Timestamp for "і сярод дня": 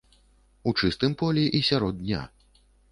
1.59-2.23